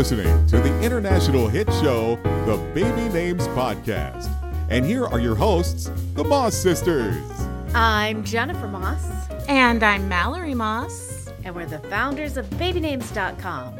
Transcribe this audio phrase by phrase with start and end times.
[0.00, 4.30] listening to the international hit show, The Baby Names Podcast.
[4.70, 7.22] And here are your hosts, the Moss Sisters.
[7.74, 9.06] I'm Jennifer Moss.
[9.46, 11.28] And I'm Mallory Moss.
[11.44, 13.78] And we're the founders of babynames.com.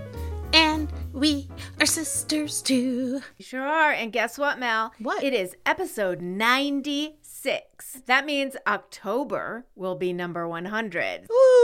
[0.53, 1.49] And we
[1.81, 3.23] are sisters too.
[3.39, 3.93] You sure are.
[3.93, 4.93] And guess what, Mal?
[4.99, 5.25] What?
[5.25, 8.03] It is episode 96.
[8.05, 11.29] That means October will be number 100.
[11.33, 11.60] Ooh.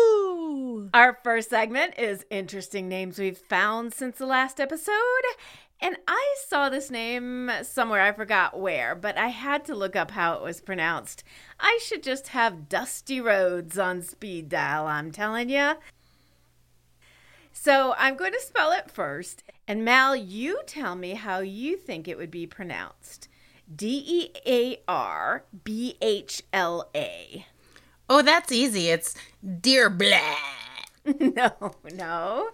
[0.94, 4.94] Our first segment is interesting names we've found since the last episode.
[5.80, 10.12] And I saw this name somewhere, I forgot where, but I had to look up
[10.12, 11.22] how it was pronounced.
[11.60, 15.74] I should just have Dusty Roads on speed dial, I'm telling you.
[17.52, 19.42] So I'm going to spell it first.
[19.68, 23.28] And Mal, you tell me how you think it would be pronounced
[23.74, 27.46] D E A R B H L A.
[28.08, 28.88] Oh, that's easy.
[28.88, 29.14] It's
[29.60, 30.18] Dear Blah.
[31.20, 31.52] No,
[31.94, 32.48] no.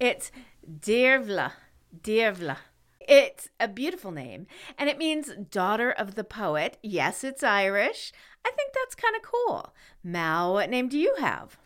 [0.00, 0.32] It's
[0.68, 1.52] Dirvla.
[1.96, 2.56] Dirvla.
[3.00, 6.76] It's a beautiful name, and it means daughter of the poet.
[6.82, 8.12] Yes, it's Irish.
[8.44, 9.74] I think that's kind of cool.
[10.02, 11.56] Mal, what name do you have?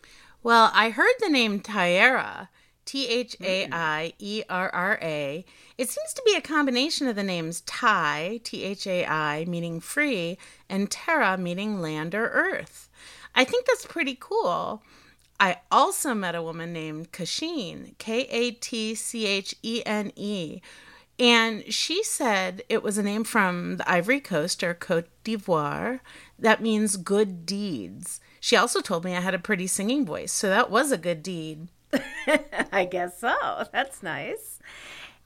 [0.42, 2.48] Well, I heard the name Thaierra.
[2.84, 5.44] T H A I E R R A.
[5.76, 9.78] It seems to be a combination of the names Thai, T H A I, meaning
[9.80, 12.87] free, and Terra, meaning land or earth.
[13.38, 14.82] I think that's pretty cool.
[15.38, 20.60] I also met a woman named Kasheen, K A T C H E N E,
[21.20, 26.00] and she said it was a name from the Ivory Coast or Cote d'Ivoire
[26.36, 28.20] that means good deeds.
[28.40, 31.22] She also told me I had a pretty singing voice, so that was a good
[31.22, 31.68] deed.
[32.72, 33.64] I guess so.
[33.72, 34.58] That's nice.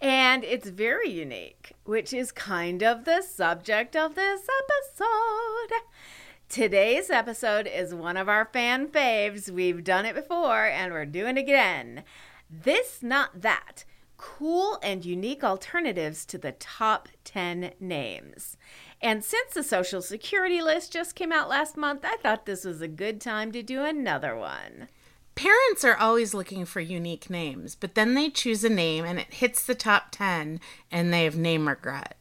[0.00, 5.80] And it's very unique, which is kind of the subject of this episode.
[6.52, 9.48] Today's episode is one of our fan faves.
[9.48, 12.04] We've done it before and we're doing it again.
[12.50, 13.86] This, not that.
[14.18, 18.58] Cool and unique alternatives to the top 10 names.
[19.00, 22.82] And since the Social Security list just came out last month, I thought this was
[22.82, 24.88] a good time to do another one.
[25.34, 29.32] Parents are always looking for unique names, but then they choose a name and it
[29.32, 30.60] hits the top 10
[30.90, 32.18] and they have name regret.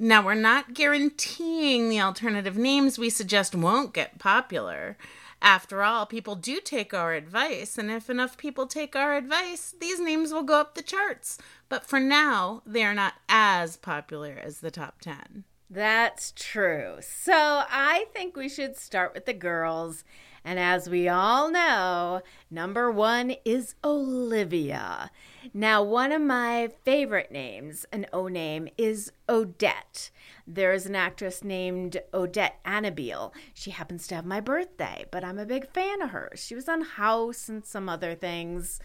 [0.00, 4.96] Now, we're not guaranteeing the alternative names we suggest won't get popular.
[5.42, 9.98] After all, people do take our advice, and if enough people take our advice, these
[9.98, 11.36] names will go up the charts.
[11.68, 15.42] But for now, they are not as popular as the top 10.
[15.68, 16.98] That's true.
[17.00, 20.04] So I think we should start with the girls.
[20.44, 25.10] And as we all know, number one is Olivia.
[25.54, 30.10] Now, one of my favorite names, an O name, is Odette.
[30.46, 33.34] There's an actress named Odette Annable.
[33.52, 36.42] She happens to have my birthday, but I'm a big fan of hers.
[36.44, 38.80] She was on House and some other things.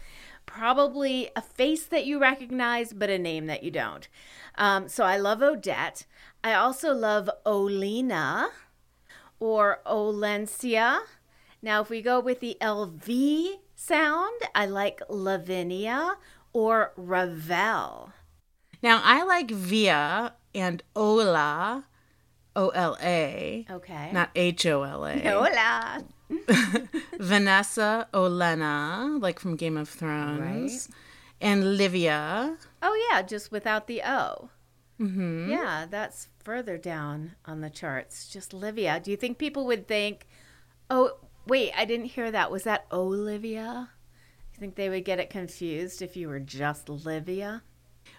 [0.46, 4.08] Probably a face that you recognize, but a name that you don't.
[4.56, 6.06] Um, so I love Odette.
[6.42, 8.48] I also love Olina
[9.40, 11.00] or Olencia.
[11.64, 16.18] Now, if we go with the LV sound, I like Lavinia
[16.52, 18.12] or Ravel.
[18.82, 21.86] Now, I like Via and Ola,
[22.54, 24.10] O L A, Okay.
[24.12, 25.14] not H O L A.
[25.34, 26.04] Ola.
[27.18, 30.96] Vanessa Olena, like from Game of Thrones, Right.
[31.40, 32.58] and Livia.
[32.82, 34.50] Oh, yeah, just without the O.
[35.00, 35.50] Mm-hmm.
[35.50, 38.28] Yeah, that's further down on the charts.
[38.28, 39.00] Just Livia.
[39.02, 40.26] Do you think people would think,
[40.90, 41.16] oh,
[41.46, 42.50] wait, I didn't hear that.
[42.50, 43.90] Was that Olivia?
[44.54, 47.62] You think they would get it confused if you were just Livia?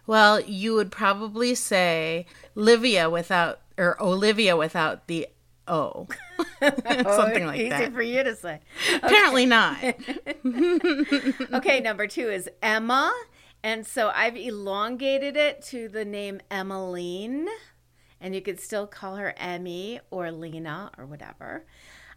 [0.08, 5.28] Well, you would probably say Livia without or Olivia without the
[5.68, 6.08] O.
[6.60, 7.82] Something like Easy that.
[7.84, 8.60] Easy for you to say.
[8.96, 9.78] Apparently not.
[11.54, 13.14] Okay, number two is Emma.
[13.64, 17.48] And so I've elongated it to the name Emmeline.
[18.22, 21.66] And you could still call her Emmy or Lena or whatever.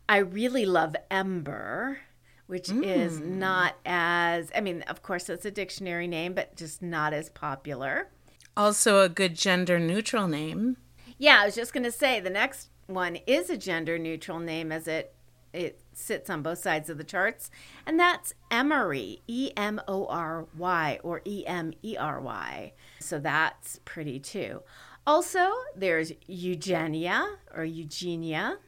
[0.09, 1.99] I really love Ember,
[2.47, 3.39] which is hmm.
[3.39, 8.09] not as, I mean, of course, it's a dictionary name, but just not as popular.
[8.57, 10.79] Also, a good gender neutral name.
[11.19, 14.73] Yeah, I was just going to say the next one is a gender neutral name
[14.73, 15.15] as it
[15.53, 17.51] it sits on both sides of the charts,
[17.87, 22.73] and that's Emery, E M O R Y or E M E R Y.
[23.01, 24.63] So that's pretty too.
[25.07, 28.59] Also, there's Eugenia or Eugenia,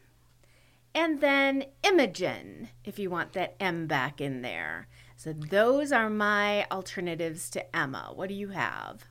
[0.95, 4.89] and then Imogen if you want that M back in there.
[5.17, 8.11] So those are my alternatives to Emma.
[8.15, 9.05] What do you have?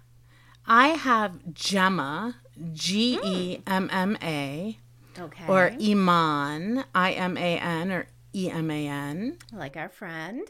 [0.66, 2.36] I have Gemma,
[2.74, 4.78] G E M M A,
[5.18, 5.46] Okay.
[5.48, 9.38] or Iman, I M A N, or E M A N.
[9.52, 10.48] like our friend.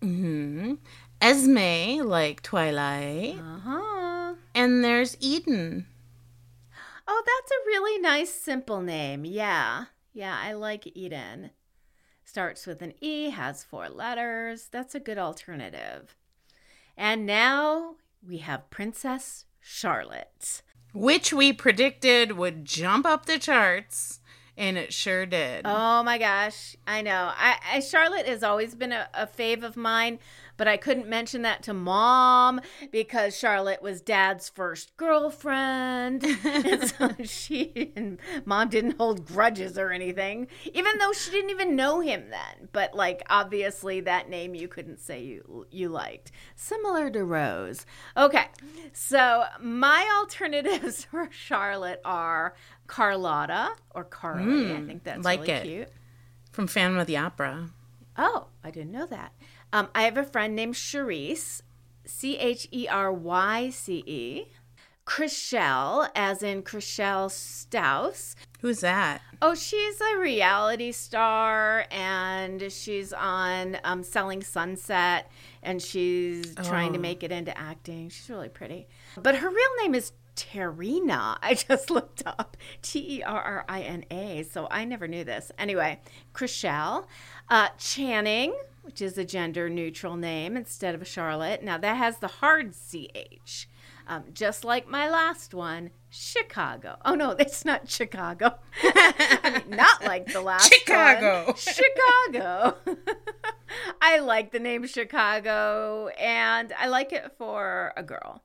[0.00, 0.74] hmm
[1.20, 3.36] Esme, like Twilight.
[3.38, 4.34] Uh huh.
[4.54, 5.86] And there's Eden.
[7.06, 9.24] Oh, that's a really nice, simple name.
[9.24, 9.86] Yeah.
[10.12, 11.50] Yeah, I like Eden.
[12.24, 14.68] Starts with an E, has four letters.
[14.70, 16.14] That's a good alternative.
[16.96, 20.62] And now we have Princess Charlotte.
[20.92, 24.20] Which we predicted would jump up the charts,
[24.56, 25.62] and it sure did.
[25.64, 27.32] Oh my gosh, I know.
[27.34, 30.18] I, I Charlotte has always been a, a fave of mine,
[30.62, 32.60] but I couldn't mention that to mom
[32.92, 36.22] because Charlotte was dad's first girlfriend.
[36.44, 41.74] and so she and mom didn't hold grudges or anything, even though she didn't even
[41.74, 42.68] know him then.
[42.70, 46.30] But like obviously that name you couldn't say you you liked.
[46.54, 47.84] Similar to Rose.
[48.16, 48.44] Okay.
[48.92, 52.54] So my alternatives for Charlotte are
[52.86, 54.70] Carlotta or Carly.
[54.70, 55.64] I hmm, think that's like really it.
[55.64, 55.88] cute.
[56.52, 57.70] From Phantom of the Opera.
[58.16, 59.32] Oh, I didn't know that.
[59.72, 61.62] Um, I have a friend named Charisse,
[62.04, 64.44] C H E R Y C E.
[65.04, 68.36] Chrishell, as in Chrishell Stause.
[68.60, 69.20] Who's that?
[69.42, 75.28] Oh, she's a reality star and she's on um, Selling Sunset
[75.62, 77.02] and she's trying to Oh.
[77.02, 78.10] make it into acting.
[78.10, 78.86] She's really pretty.
[79.20, 81.36] But her real name is Terrina.
[81.42, 84.44] I just looked up T E R R I N A.
[84.44, 85.50] So I never knew this.
[85.58, 85.98] Anyway,
[86.32, 87.06] Chrishell.
[87.48, 91.62] Uh, Channing, which is a gender neutral name instead of Charlotte.
[91.62, 93.68] Now that has the hard CH.
[94.06, 96.96] Um, just like my last one, Chicago.
[97.04, 98.58] Oh no, it's not Chicago.
[98.82, 101.44] I mean, not like the last Chicago.
[101.46, 101.56] one.
[101.56, 102.76] Chicago.
[104.02, 108.42] I like the name Chicago, and I like it for a girl.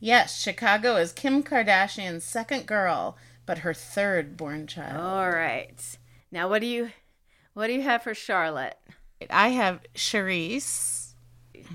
[0.00, 3.16] Yes, Chicago is Kim Kardashian's second girl,
[3.46, 5.00] but her third born child.
[5.00, 5.80] All right.
[6.32, 6.90] Now, what do you,
[7.52, 8.76] what do you have for Charlotte?
[9.30, 11.14] I have Charisse.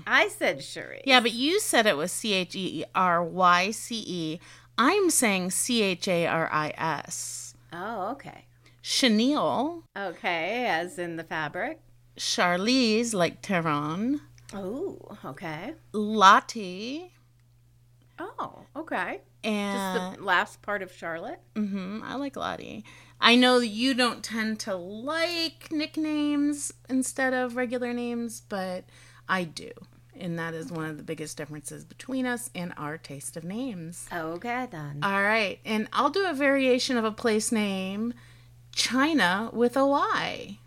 [0.06, 1.02] I said Cherie.
[1.04, 4.40] Yeah, but you said it was C H E R Y C E.
[4.78, 7.54] I'm saying C H A R I S.
[7.72, 8.46] Oh, okay.
[8.82, 11.80] Chenille, Okay, as in the fabric.
[12.16, 14.20] Charlize, like Theron,
[14.54, 15.74] Oh, okay.
[15.92, 17.12] Lottie,
[18.18, 19.20] Oh, okay.
[19.42, 21.40] Just and the last part of Charlotte.
[21.54, 22.02] Mm-hmm.
[22.04, 22.84] I like Lottie.
[23.20, 28.84] I know you don't tend to like nicknames instead of regular names, but
[29.28, 29.70] I do.
[30.18, 34.06] And that is one of the biggest differences between us and our taste of names.
[34.12, 35.00] Okay, then.
[35.02, 35.60] All right.
[35.64, 38.14] And I'll do a variation of a place name
[38.74, 40.58] China with a Y.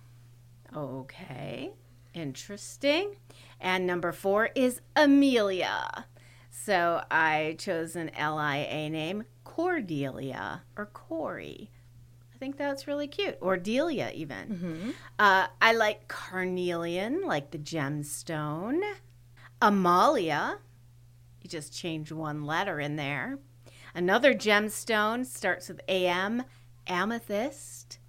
[0.76, 1.72] Okay,
[2.14, 3.16] interesting.
[3.60, 6.06] And number four is Amelia.
[6.50, 11.70] So I chose an L I A name, Cordelia or Corey.
[12.44, 13.38] I think that's really cute.
[13.40, 14.94] Or Delia, even.
[15.18, 18.82] Uh, I like carnelian, like the gemstone.
[19.62, 20.58] Amalia,
[21.42, 23.40] you just change one letter in there.
[23.96, 26.44] Another gemstone starts with AM,
[26.86, 28.00] amethyst.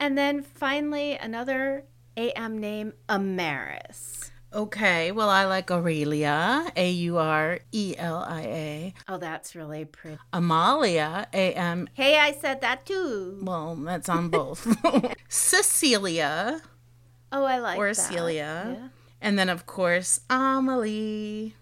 [0.00, 1.84] And then finally, another
[2.16, 4.23] AM name, Amaris.
[4.54, 5.10] Okay.
[5.12, 8.94] Well, I like Aurelia, A U R E L I A.
[9.08, 10.18] Oh, that's really pretty.
[10.32, 11.88] Amalia, A M.
[11.94, 13.40] Hey, I said that too.
[13.42, 14.66] Well, that's on both.
[15.28, 16.60] Cecilia,
[17.32, 17.94] Oh, I like or that.
[17.96, 18.76] Celia.
[18.78, 18.88] Yeah.
[19.20, 21.54] And then, of course, Amelie.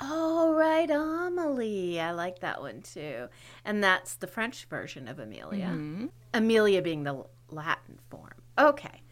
[0.00, 2.00] Oh, right, Amelie.
[2.00, 3.28] I like that one too.
[3.64, 5.66] And that's the French version of Amelia.
[5.66, 6.06] Mm-hmm.
[6.34, 8.42] Amelia being the Latin form.
[8.58, 9.02] Okay.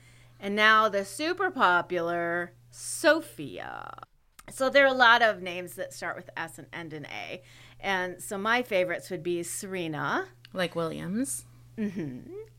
[0.41, 3.93] And now the super popular Sophia.
[4.51, 7.43] So there are a lot of names that start with S and end in A.
[7.81, 11.45] And so my favorites would be Serena, Like Williams.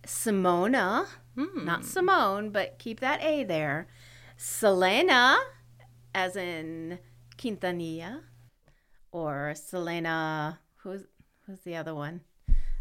[0.05, 3.87] Simona, not Simone, but keep that A there.
[4.37, 5.37] Selena,
[6.13, 6.99] as in
[7.37, 8.21] Quintanilla,
[9.11, 11.03] or Selena, who's
[11.45, 12.21] who's the other one?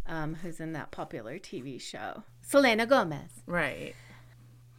[0.07, 2.25] Um, who's in that popular TV show?
[2.40, 3.42] Selena Gomez.
[3.47, 3.95] Right.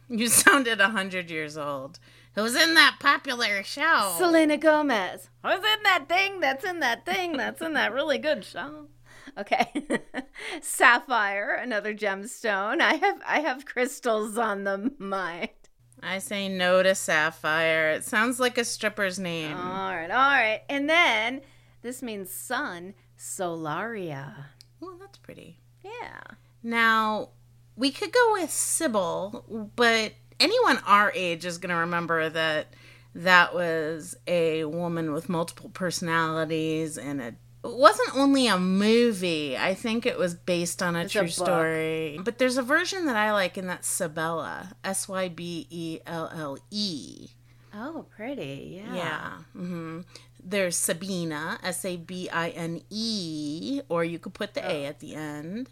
[0.08, 1.98] You sounded a hundred years old.
[2.34, 4.14] Who's in that popular show?
[4.16, 5.28] Selena Gomez.
[5.44, 6.40] Who's in that thing?
[6.40, 7.36] That's in that thing.
[7.36, 8.86] That's in that really good show.
[9.36, 9.72] Okay.
[10.60, 12.80] Sapphire, another gemstone.
[12.80, 15.50] I have I have crystals on the mind.
[16.02, 17.90] I say no to Sapphire.
[17.90, 19.56] It sounds like a stripper's name.
[19.56, 20.62] All right, all right.
[20.68, 21.42] And then
[21.82, 24.46] this means sun, Solaria.
[24.80, 25.58] well, that's pretty.
[25.84, 26.20] Yeah.
[26.62, 27.30] Now,
[27.76, 32.68] we could go with Sybil, but anyone our age is going to remember that
[33.14, 39.54] that was a woman with multiple personalities and a it wasn't only a movie.
[39.54, 41.30] I think it was based on a It's true book.
[41.30, 42.18] story.
[42.24, 44.72] But there's a version that I like, and that's Sabella.
[44.82, 47.28] S Y B E L L E.
[47.74, 48.80] Oh, pretty.
[48.82, 48.94] Yeah.
[48.94, 49.30] Yeah.
[49.52, 50.00] hmm
[50.42, 55.00] There's Sabina, S A B I N E, or you could put the A at
[55.00, 55.68] the end.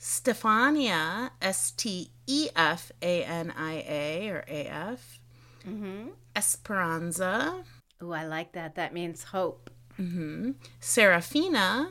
[0.00, 5.20] Stefania, S T E F A N I A, or A F.
[5.66, 6.08] Mm-hmm.
[6.34, 7.64] Esperanza,
[8.02, 8.76] Oh, I like that.
[8.76, 9.68] That means hope.
[9.98, 10.52] Mm-hmm.
[10.80, 11.90] Serafina.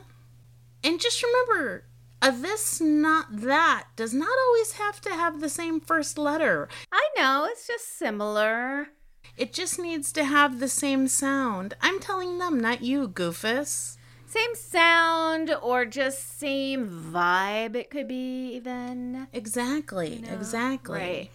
[0.82, 1.84] And just remember,
[2.20, 6.68] a this, not that, does not always have to have the same first letter.
[6.90, 7.46] I know.
[7.48, 8.88] It's just similar.
[9.36, 11.74] It just needs to have the same sound.
[11.80, 13.96] I'm telling them, not you, goofus.
[14.30, 19.26] Same sound or just same vibe, it could be even.
[19.32, 20.98] Exactly, exactly.
[21.00, 21.30] Right.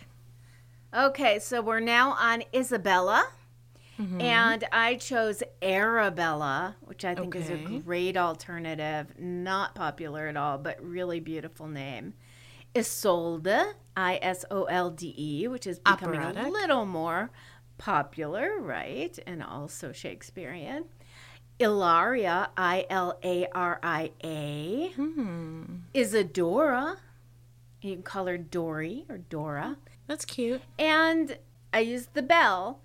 [1.10, 3.28] Okay, so we're now on Isabella.
[4.00, 4.22] Mm-hmm.
[4.22, 9.08] And I chose Arabella, which I think is a great alternative.
[9.20, 12.14] Not popular at all, but really beautiful name.
[12.74, 17.30] Isolde, I S O L D E, which is becoming a little more
[17.78, 19.20] popular, right?
[19.28, 20.86] And also Shakespearean.
[21.60, 24.92] Ilaria, I L A R I A.
[24.96, 25.64] Hmm.
[25.94, 26.98] Isadora,
[27.82, 29.78] you can call her Dory or Dora.
[30.08, 30.62] That's cute.
[30.78, 31.38] And
[31.74, 32.80] I used the bell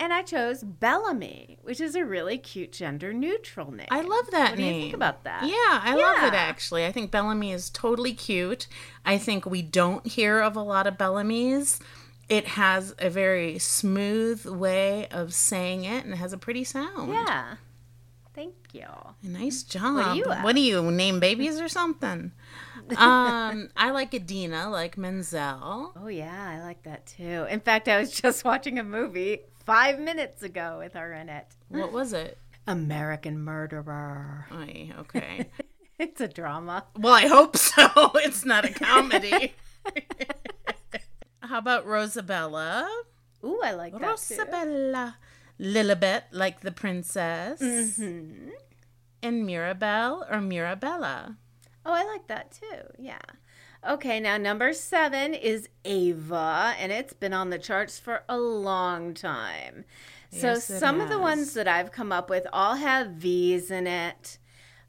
[0.00, 3.86] and I chose Bellamy, which is a really cute gender neutral name.
[3.90, 4.74] I love that What do name.
[4.74, 5.44] you think about that?
[5.44, 6.84] Yeah, I love it actually.
[6.84, 8.66] I think Bellamy is totally cute.
[9.06, 11.78] I think we don't hear of a lot of Bellamy's.
[12.28, 17.12] It has a very smooth way of saying it and it has a pretty sound.
[17.12, 17.56] Yeah.
[18.34, 18.86] Thank you.
[19.22, 20.14] Nice job.
[20.14, 20.24] do you?
[20.24, 22.32] What do you name babies or something?
[22.96, 25.92] um, I like Idina, like Menzel.
[25.96, 27.46] Oh, yeah, I like that too.
[27.48, 31.46] In fact, I was just watching a movie five minutes ago with her in it
[31.68, 32.38] What was it?
[32.66, 34.46] American Murderer.
[34.52, 35.50] Oy, okay.
[35.96, 36.86] It's a drama.
[36.98, 37.88] Well, I hope so.
[38.16, 39.54] It's not a comedy.
[41.40, 42.88] How about Rosabella?
[43.44, 44.02] Ooh, I like that.
[44.02, 45.14] Rosabella.
[45.60, 47.60] Lilibet, like the princess.
[47.60, 48.50] Mm-hmm.
[49.22, 51.38] And Mirabelle or Mirabella.
[51.86, 52.82] Oh, I like that too.
[52.98, 53.18] Yeah.
[53.86, 59.12] Okay, now number seven is Ava, and it's been on the charts for a long
[59.12, 59.84] time.
[60.30, 63.70] So Yes, it some of the ones that I've come up with all have V's
[63.70, 64.38] in it.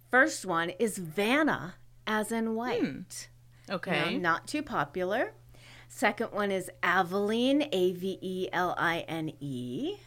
[0.09, 1.75] First one is Vanna,
[2.07, 3.27] as in white.
[3.69, 4.13] Okay.
[4.13, 5.33] No, not too popular.
[5.89, 9.97] Second one is Aveline, A V E L I N E.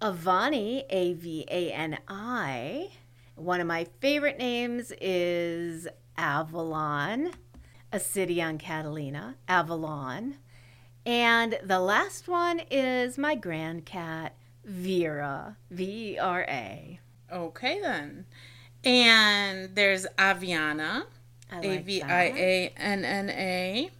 [0.00, 2.90] Avani, A V A N I.
[3.34, 7.32] One of my favorite names is Avalon,
[7.92, 10.36] a city on Catalina, Avalon.
[11.04, 17.00] And the last one is my grand cat, Vera, V E R A.
[17.30, 18.24] Okay, then.
[18.84, 21.04] And there's Aviana.
[21.52, 23.90] A V I A N N A.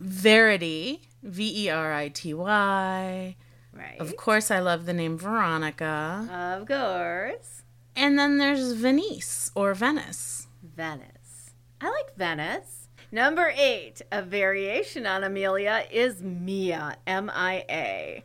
[0.00, 1.02] Verity.
[1.22, 3.36] V E R I T Y.
[3.78, 4.00] Right.
[4.00, 6.26] Of course, I love the name Veronica.
[6.58, 7.62] Of course.
[7.94, 10.48] And then there's Venice or Venice.
[10.62, 11.54] Venice.
[11.80, 12.88] I like Venice.
[13.12, 18.24] Number eight, a variation on Amelia, is Mia, M I A.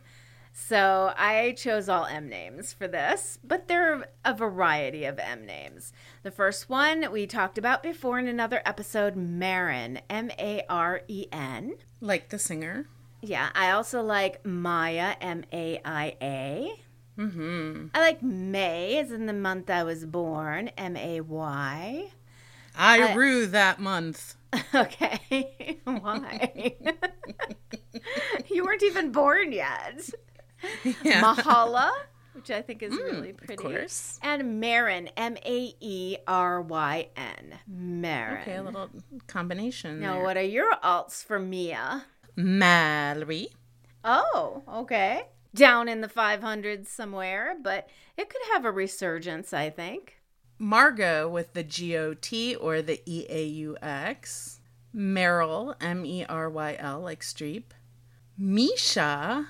[0.52, 5.46] So I chose all M names for this, but there are a variety of M
[5.46, 5.92] names.
[6.22, 11.26] The first one we talked about before in another episode, Maren, M A R E
[11.32, 11.76] N.
[12.00, 12.86] Like the singer.
[13.26, 16.72] Yeah, I also like Maya, M A I A.
[17.18, 17.86] Mm-hmm.
[17.94, 22.10] I like May, as in the month I was born, M A Y.
[22.76, 24.36] I rue that month.
[24.72, 25.80] Okay.
[25.84, 26.76] Why?
[28.48, 30.08] you weren't even born yet.
[31.02, 31.20] Yeah.
[31.22, 31.90] Mahala,
[32.34, 33.60] which I think is really pretty.
[33.60, 34.20] course.
[34.22, 37.58] And Marin, M A E R Y N.
[37.66, 38.42] Marin.
[38.42, 38.90] Okay, a little
[39.26, 39.98] combination.
[39.98, 40.22] now, there.
[40.22, 42.04] what are your alts for Mia?
[42.36, 43.48] Mallory.
[44.04, 45.22] Oh, okay.
[45.54, 50.20] Down in the 500s somewhere, but it could have a resurgence, I think.
[50.58, 54.60] Margot with the G O T or the E A U X.
[54.94, 57.64] Meryl, M E R Y L, like Streep.
[58.38, 59.48] Misha,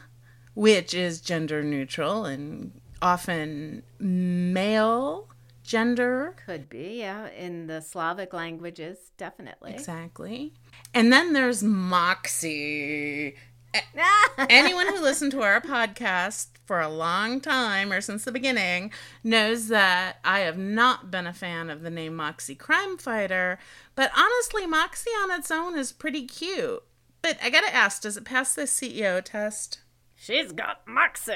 [0.54, 5.28] which is gender neutral and often male
[5.64, 6.36] gender.
[6.46, 7.28] Could be, yeah.
[7.30, 9.72] In the Slavic languages, definitely.
[9.72, 10.52] Exactly.
[10.92, 13.34] And then there's Moxie.
[14.48, 18.92] Anyone who listened to our podcast for a long time or since the beginning
[19.24, 23.58] knows that I have not been a fan of the name Moxie Crime Fighter,
[23.96, 26.84] but honestly, Moxie on its own is pretty cute.
[27.20, 29.80] But I gotta ask, does it pass the CEO test?
[30.14, 31.32] She's got Moxie.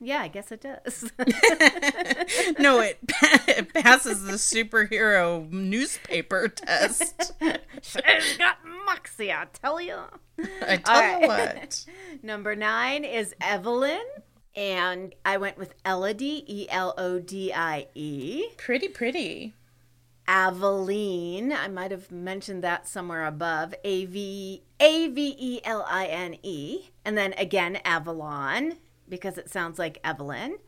[0.00, 1.10] Yeah, I guess it does.
[2.58, 2.98] no, it,
[3.48, 7.32] it passes the superhero newspaper test.
[7.82, 9.96] She's got Moxie, I tell you.
[10.66, 11.86] I tell you what.
[12.22, 14.04] Number nine is Evelyn.
[14.54, 18.44] And I went with Elodie, E L O D I E.
[18.56, 19.54] Pretty pretty.
[20.28, 23.74] Aveline, I might have mentioned that somewhere above.
[23.84, 26.90] A V A V E L I N E.
[27.04, 30.58] And then again, Avalon, because it sounds like Evelyn.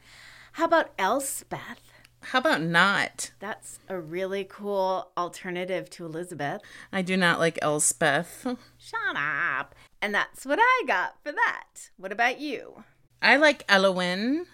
[0.52, 1.80] How about Elspeth?
[2.21, 3.30] How about not?
[3.38, 6.62] That's a really cool alternative to Elizabeth.
[6.92, 8.45] I do not like Elspeth.
[8.78, 9.75] Shut up.
[10.02, 11.90] And that's what I got for that.
[11.97, 12.83] What about you?
[13.23, 14.47] I like Elowin,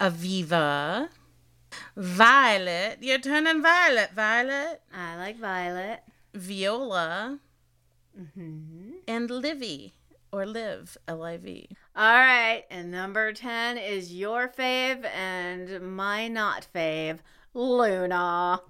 [0.00, 1.08] Aviva,
[1.96, 2.98] Violet.
[3.00, 4.80] You're turning violet, Violet.
[4.94, 6.00] I like Violet.
[6.34, 7.38] Viola,
[8.18, 8.90] Mm-hmm.
[9.06, 9.94] and Livy,
[10.32, 11.68] or Liv, L I V.
[11.96, 12.64] All right.
[12.70, 17.18] And number 10 is your fave and my not fave,
[17.54, 18.60] Luna.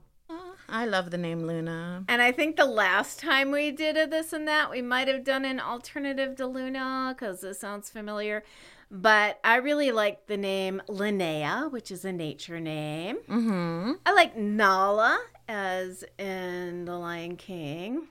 [0.68, 2.04] I love the name Luna.
[2.08, 5.24] And I think the last time we did a this and that, we might have
[5.24, 8.44] done an alternative to Luna because this sounds familiar.
[8.90, 13.16] But I really like the name Linnea, which is a nature name.
[13.28, 13.92] Mm-hmm.
[14.04, 18.08] I like Nala, as in The Lion King.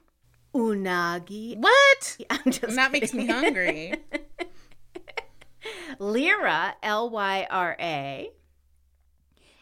[0.54, 1.58] Unagi.
[1.58, 2.18] What?
[2.30, 3.94] I'm just That makes me hungry.
[6.00, 8.32] Lyra, L Y R A.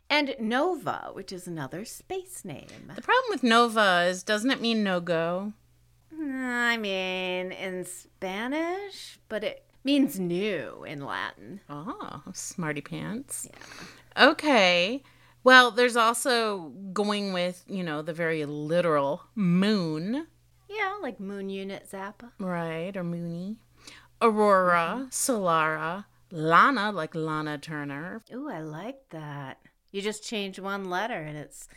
[0.10, 2.92] And Nova, which is another space name.
[2.96, 5.54] The problem with Nova is, doesn't it mean no go?
[6.22, 11.62] I mean, in Spanish, but it means new in Latin.
[11.70, 13.48] Oh, smarty pants.
[14.18, 15.04] Okay.
[15.44, 20.28] Well, there's also going with, you know, the very literal moon,
[20.76, 22.32] Yeah, like Moon Unit Zappa.
[22.40, 22.96] right?
[22.96, 23.58] Or moony.
[24.22, 28.24] Aurora, Solara, Lana, like Lana Turner.
[28.34, 29.60] Ooh, I like that.
[29.92, 31.68] You just change one letter and it's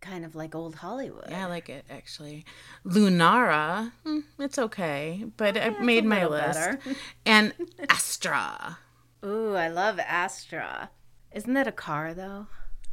[0.00, 1.26] kind of like old Hollywood.
[1.28, 2.44] Yeah, I like it actually.
[2.84, 6.78] Lunara, hmm, it's okay, but I made my list.
[7.26, 7.52] and
[7.88, 8.78] Astra.
[9.24, 10.90] Ooh, I love Astra.
[11.32, 12.46] Isn't that a car though?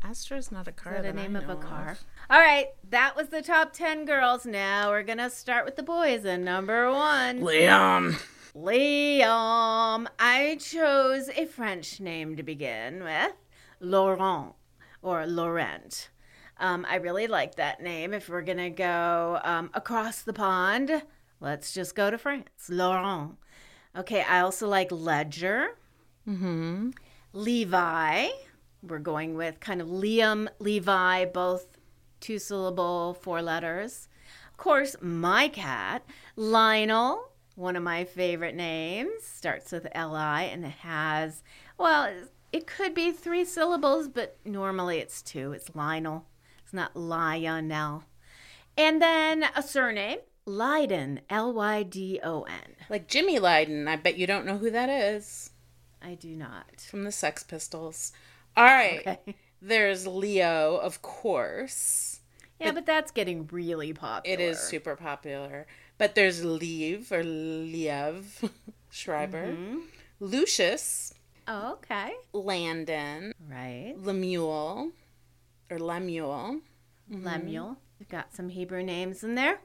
[0.03, 0.95] Astra's not a car.
[0.95, 1.97] Is that a that I name of a know car?
[2.29, 4.45] All right, that was the top 10 girls.
[4.45, 6.25] Now we're going to start with the boys.
[6.25, 8.19] And number one, Liam.
[8.55, 10.07] Liam.
[10.19, 13.33] I chose a French name to begin with
[13.79, 14.53] Laurent
[15.01, 16.09] or Laurent.
[16.59, 18.13] Um, I really like that name.
[18.13, 21.03] If we're going to go um, across the pond,
[21.39, 22.67] let's just go to France.
[22.69, 23.37] Laurent.
[23.95, 25.77] Okay, I also like Ledger.
[26.27, 26.89] Mm-hmm.
[27.33, 28.27] Levi.
[28.83, 31.67] We're going with kind of Liam, Levi, both
[32.19, 34.07] two syllable, four letters.
[34.51, 36.03] Of course, my cat,
[36.35, 41.43] Lionel, one of my favorite names, starts with L I and it has,
[41.77, 42.11] well,
[42.51, 45.51] it could be three syllables, but normally it's two.
[45.51, 46.25] It's Lionel.
[46.63, 48.03] It's not Lionel.
[48.77, 52.75] And then a surname, Lydon, L Y D O N.
[52.89, 53.87] Like Jimmy Lydon.
[53.87, 55.51] I bet you don't know who that is.
[56.01, 56.85] I do not.
[56.89, 58.11] From the Sex Pistols.
[58.57, 58.99] All right.
[59.07, 59.35] Okay.
[59.61, 62.19] There's Leo, of course.
[62.59, 64.33] Yeah, but that's getting really popular.
[64.33, 65.67] It is super popular.
[65.97, 68.49] But there's Liev or Liev
[68.89, 69.47] Schreiber.
[69.53, 69.77] Mm-hmm.
[70.19, 71.13] Lucius,
[71.47, 72.13] Oh, okay.
[72.33, 73.93] Landon, Right.
[73.97, 74.91] Lemuel
[75.69, 76.59] or Lemuel.
[77.11, 77.25] Mm-hmm.
[77.25, 77.77] Lemuel.
[77.99, 79.59] We've got some Hebrew names in there.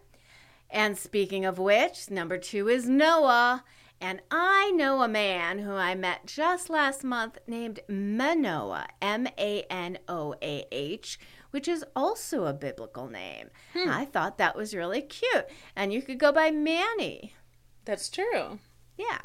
[0.71, 3.65] And speaking of which, number two is Noah.
[4.03, 9.63] And I know a man who I met just last month named Manoah, M A
[9.71, 11.21] N O A H,
[11.53, 13.51] which is also a biblical name.
[13.73, 13.89] Hmm.
[13.89, 15.47] I thought that was really cute.
[15.77, 17.37] And you could go by Manny.
[17.85, 18.59] That's true.
[18.99, 19.21] Yeah.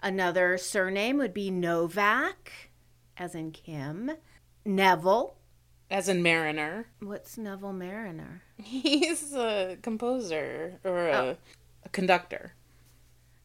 [0.00, 2.70] Another surname would be Novak,
[3.16, 4.12] as in Kim.
[4.64, 5.34] Neville.
[5.90, 6.86] As in Marriner.
[7.00, 8.42] What's Neville Marriner?
[8.62, 11.36] He's a composer or a,
[11.84, 12.52] a conductor.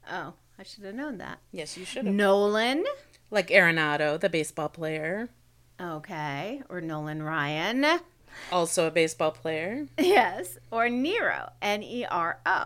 [0.10, 1.40] Oh, I should have known that.
[1.52, 2.14] Yes, you should have.
[2.16, 2.84] Nolan.
[3.30, 5.30] Like Arenado, the baseball player.
[5.80, 6.62] Okay.
[6.70, 8.00] Or Nolan Ryan.
[8.52, 9.88] Also a baseball player.
[10.00, 10.58] Yes.
[10.72, 11.52] Or Nero.
[11.62, 12.64] N E R O.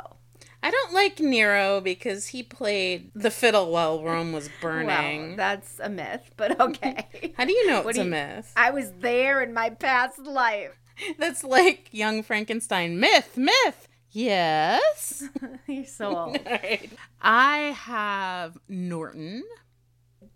[0.64, 5.36] I don't like Nero because he played the fiddle while Rome was Well, burning.
[5.36, 7.34] that's a myth, but okay.
[7.36, 8.54] How do you know it's do a myth?
[8.56, 10.78] I was there in my past life.
[11.18, 13.00] That's like young Frankenstein.
[13.00, 13.88] Myth, myth.
[14.12, 15.24] Yes.
[15.68, 16.38] You're so old.
[16.38, 16.90] All right.
[17.22, 19.44] I have Norton.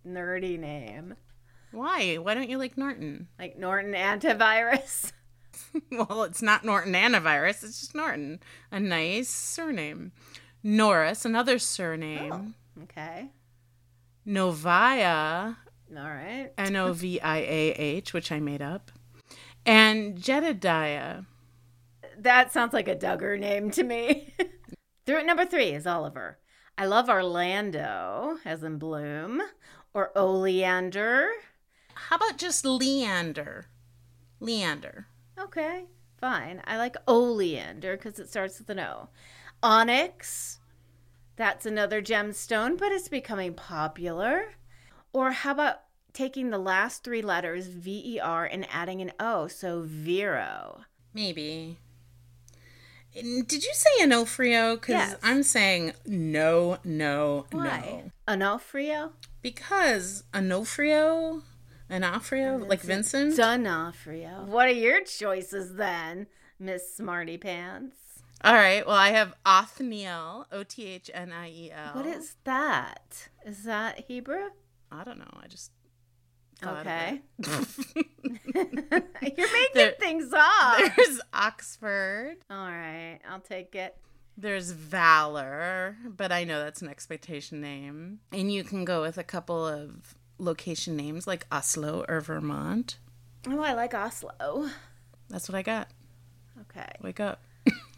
[0.07, 1.15] Nerdy name.
[1.71, 2.15] Why?
[2.15, 3.27] Why don't you like Norton?
[3.37, 5.11] Like Norton Antivirus.
[5.91, 7.63] well, it's not Norton antivirus.
[7.63, 8.39] It's just Norton.
[8.71, 10.11] A nice surname.
[10.63, 12.55] Norris, another surname.
[12.79, 13.29] Oh, okay.
[14.25, 15.57] Novia,
[15.95, 16.51] All right.
[16.57, 18.91] N O V I A H, which I made up.
[19.65, 21.23] And Jedediah.
[22.25, 24.33] That sounds like a Duggar name to me.
[25.05, 26.39] Through number three is Oliver.
[26.75, 29.43] I love Orlando, as in Bloom,
[29.93, 31.29] or oleander.
[31.93, 33.65] How about just Leander?
[34.39, 35.05] Leander.
[35.39, 35.85] Okay,
[36.19, 36.63] fine.
[36.65, 39.09] I like oleander because it starts with an O.
[39.61, 40.57] Onyx.
[41.35, 44.55] That's another gemstone, but it's becoming popular.
[45.13, 49.47] Or how about taking the last three letters, V E R, and adding an O?
[49.47, 50.85] So Vero.
[51.13, 51.77] Maybe.
[53.15, 54.75] Did you say Onofrio?
[54.75, 55.17] Because Yes.
[55.23, 58.11] I'm saying no, no, Why?
[58.27, 58.33] no.
[58.33, 59.13] Onofrio?
[59.41, 61.41] Because Onofrio,
[61.89, 63.37] Onofrio, like Vincent.
[63.37, 64.45] D'Onofrio.
[64.47, 66.27] What are your choices then,
[66.59, 67.95] Miss Smarty Pants?
[68.43, 68.85] All right.
[68.85, 71.93] Well, I have Othniel, O T H N I E L.
[71.93, 73.29] What is that?
[73.45, 74.49] Is that Hebrew?
[74.91, 75.39] I don't know.
[75.41, 75.71] I just.
[76.63, 77.21] Okay.
[78.55, 80.77] You're making There- things up.
[80.95, 82.37] There's Oxford.
[82.49, 83.97] All right, I'll take it.
[84.37, 88.19] There's Valor, but I know that's an expectation name.
[88.33, 92.97] And you can go with a couple of location names like Oslo or Vermont.
[93.47, 94.69] Oh, I like Oslo.
[95.29, 95.87] That's what I got.
[96.61, 96.89] Okay.
[97.01, 97.41] Wake up.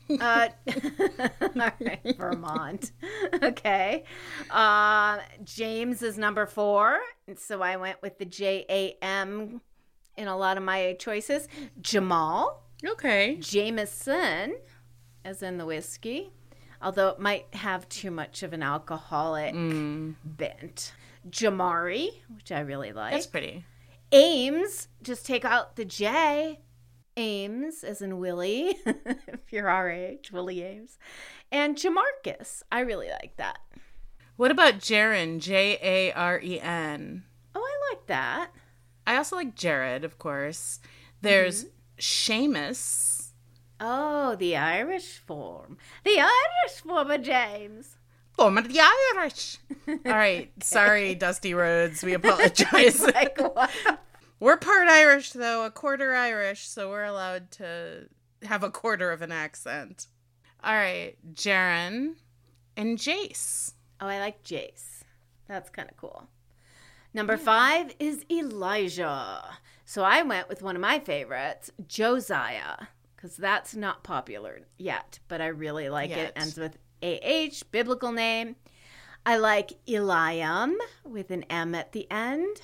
[0.10, 0.50] Uh,
[1.56, 2.92] right, Vermont.
[3.42, 4.04] Okay.
[4.50, 7.00] Uh, James is number four.
[7.28, 9.62] And so I went with the J A M
[10.16, 11.48] in a lot of my choices.
[11.82, 12.64] Jamal.
[12.86, 13.38] Okay.
[13.40, 14.56] Jameson,
[15.26, 16.32] as in the whiskey,
[16.82, 19.54] although it might have too much of an alcoholic
[20.24, 20.94] bent.
[21.30, 23.14] Jamari, which I really like.
[23.14, 23.66] That's pretty.
[24.12, 26.60] Ames, just take out the J.
[27.18, 30.98] Ames, as in Willie, if you're our age, Willie Ames.
[31.52, 33.60] And Jamarcus, I really like that.
[34.38, 35.40] What about Jaren?
[35.40, 37.24] J A R E N.
[37.56, 38.52] Oh, I like that.
[39.06, 40.80] I also like Jared, of course.
[41.22, 42.54] There's mm-hmm.
[42.54, 43.32] Seamus.
[43.80, 45.78] Oh, the Irish form.
[46.04, 47.98] The Irish form of James.
[48.34, 48.80] Former the
[49.16, 49.58] Irish.
[49.88, 50.52] All right.
[50.62, 52.04] Sorry, Dusty Rhodes.
[52.04, 53.02] We apologize.
[53.02, 53.72] Like what?
[54.40, 58.08] We're part Irish, though, a quarter Irish, so we're allowed to
[58.44, 60.08] have a quarter of an accent.
[60.64, 61.16] All right.
[61.34, 62.16] Jaren
[62.76, 63.74] and Jace.
[64.00, 65.04] Oh, I like Jace.
[65.48, 66.28] That's kind of cool.
[67.14, 69.44] Number five is Elijah.
[69.86, 75.42] So I went with one of my favorites, Josiah, because that's not popular yet, but
[75.42, 76.20] I really like Yet.
[76.20, 76.34] it.
[76.36, 78.58] Ends with AH, biblical name.
[79.26, 82.62] I like Eliam with an M at the end.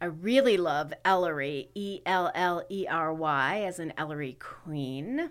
[0.00, 5.30] I really love Ellery, E L L E R Y, as an Ellery queen.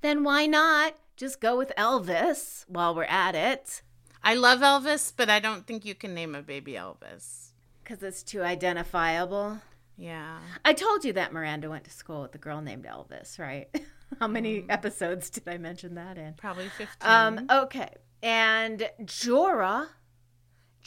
[0.00, 3.82] Then why not just go with Elvis while we're at it?
[4.22, 7.52] I love Elvis, but I don't think you can name a baby Elvis.
[7.82, 9.60] Because it's too identifiable.
[9.96, 10.38] Yeah.
[10.64, 13.68] I told you that Miranda went to school with a girl named Elvis, right?
[14.20, 16.34] How many episodes did I mention that in?
[16.34, 16.86] Probably 15.
[17.00, 17.90] Um, okay.
[18.22, 19.88] And Jorah,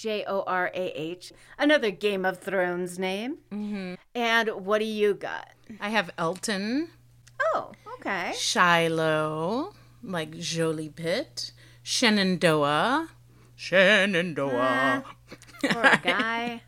[0.02, 3.38] J O R A H, another Game of Thrones name.
[3.52, 3.98] Mhm.
[4.16, 5.50] And what do you got?
[5.80, 6.90] I have Elton,
[7.54, 8.34] Oh, okay.
[8.36, 11.52] Shiloh, like Jolie Pitt,
[11.84, 13.10] Shenandoah,
[13.56, 15.04] Shenandoah.
[15.70, 16.64] Poor guy.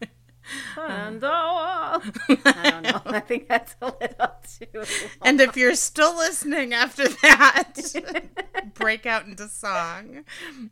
[0.76, 2.02] Shenandoah.
[2.46, 3.02] I don't know.
[3.06, 4.67] I think that's a little too.
[4.76, 4.86] long.
[5.24, 7.74] and if you're still listening after that,
[8.76, 10.24] break out into song.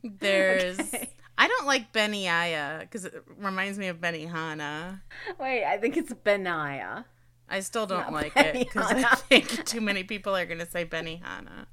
[0.03, 0.79] There's.
[0.79, 1.09] Okay.
[1.41, 5.01] I don't like Beniaya because it reminds me of Benihana.
[5.39, 7.03] Wait, I think it's Benaiah.
[7.49, 10.69] I still don't Not like it because I think too many people are going to
[10.69, 11.65] say Benihana.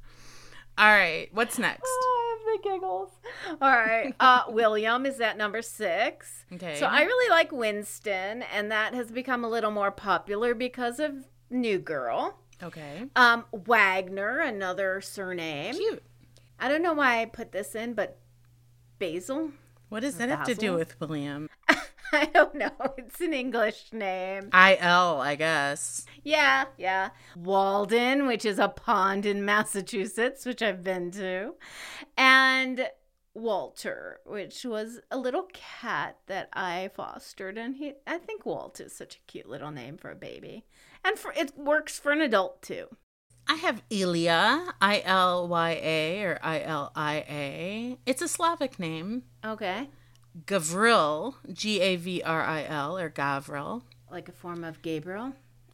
[0.79, 1.83] All right, what's next?
[2.01, 3.11] Oh, the giggles.
[3.61, 4.15] All right.
[4.21, 6.47] Uh, William is at number six.
[6.53, 6.79] Okay.
[6.79, 11.27] So I really like Winston, and that has become a little more popular because of
[11.51, 12.39] New Girl.
[12.63, 13.05] Okay.
[13.17, 15.75] Um, Wagner, another surname.
[15.75, 16.03] Cute.
[16.59, 18.19] I don't know why I put this in, but
[18.99, 19.53] Basil.
[19.89, 21.49] What does that have to do with William?
[22.13, 22.71] I don't know.
[22.99, 24.51] It's an English name.
[24.53, 26.05] I L, I guess.
[26.23, 27.11] Yeah, yeah.
[27.35, 31.55] Walden, which is a pond in Massachusetts, which I've been to.
[32.17, 32.89] And
[33.35, 37.57] Walter, which was a little cat that I fostered.
[37.57, 40.67] And he I think Walt is such a cute little name for a baby.
[41.05, 42.89] And for it works for an adult too.
[43.49, 47.99] I have Ilya, I L Y A or I L I A.
[48.07, 49.23] It's a Slavic name.
[49.45, 49.89] Okay.
[50.45, 53.83] Gavril, G A V R I L or Gavril.
[54.11, 55.33] Like a form of Gabriel.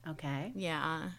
[0.08, 0.52] Okay.
[0.54, 1.10] Yeah.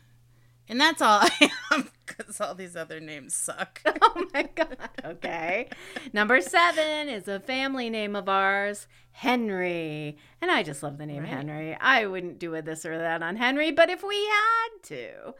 [0.68, 3.82] And that's all I have because all these other names suck.
[4.02, 4.78] Oh my God.
[5.04, 5.68] Okay.
[6.14, 10.18] Number seven is a family name of ours, Henry.
[10.42, 11.30] And I just love the name Right.
[11.34, 11.78] Henry.
[11.80, 15.34] I wouldn't do a this or that on Henry, but if we had to,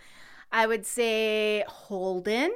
[0.56, 2.52] I would say Holden,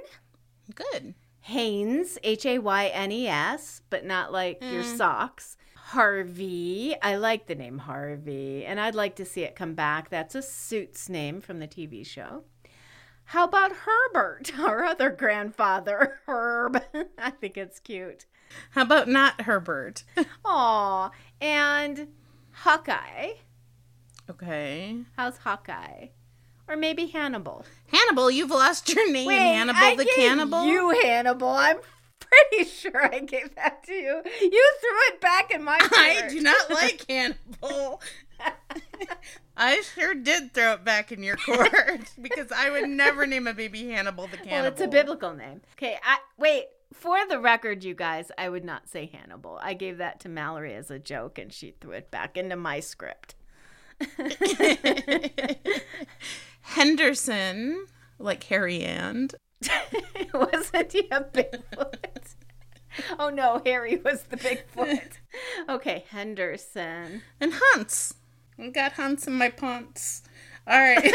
[0.74, 1.16] Good.
[1.42, 4.98] Haynes, H A Y N E S, but not like your Mm.
[4.98, 6.96] socks, Harvey.
[7.02, 10.10] I like the name Harvey, and I'd like to see it come back.
[10.10, 12.44] That's a suit's name from the TV show.
[13.26, 16.82] How about Herbert, our other grandfather, Herb?
[17.18, 18.26] I think it's cute.
[18.72, 20.04] How about not Herbert?
[20.46, 21.10] Aw,
[21.42, 22.08] and
[22.52, 23.32] Hawkeye.
[24.30, 25.00] okay.
[25.18, 26.08] How's Hawkeye?
[26.70, 27.66] Or maybe Hannibal.
[27.92, 30.66] Hannibal, you've lost your name, Wait, Hannibal I the gave cannibal.
[30.68, 31.50] You Hannibal.
[31.50, 31.78] I'm
[32.20, 34.22] pretty sure I gave that to you.
[34.40, 36.32] You threw it back in my I court.
[36.32, 38.02] do not like Hannibal.
[39.58, 43.54] I sure did throw it back in your court because I would never name a
[43.54, 44.58] baby Hannibal the cannibal.
[44.58, 45.62] Well, it's a biblical name.
[45.74, 46.66] Okay, I wait.
[46.94, 49.60] For the record, you guys, I would not say Hannibal.
[49.62, 52.80] I gave that to Mallory as a joke, and she threw it back into my
[52.80, 53.36] script.
[56.70, 57.88] Henderson,
[58.20, 59.34] like Harry and.
[60.34, 62.36] Wasn't he a Bigfoot?
[63.20, 65.14] oh no, Harry was the Bigfoot.
[65.70, 67.22] Okay, Henderson.
[67.40, 68.16] And Hunts.
[68.58, 70.24] I got Hunts in my pants.
[70.68, 71.14] All right.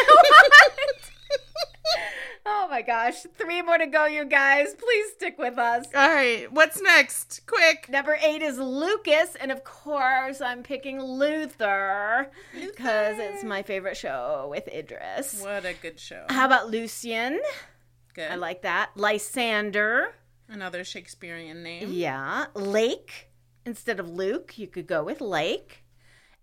[2.47, 4.75] Oh my gosh, three more to go, you guys.
[4.75, 5.87] Please stick with us.
[5.95, 6.51] All right.
[6.53, 7.41] What's next?
[7.47, 7.89] Quick.
[7.89, 14.49] Number eight is Lucas, and of course, I'm picking Luther because it's my favorite show
[14.51, 15.41] with Idris.
[15.41, 16.27] What a good show.
[16.29, 17.41] How about Lucian?
[18.13, 18.31] Good.
[18.31, 18.91] I like that.
[18.95, 20.15] Lysander.
[20.49, 21.89] Another Shakespearean name.
[21.91, 22.47] Yeah.
[22.55, 23.29] Lake.
[23.65, 25.85] Instead of Luke, you could go with Lake.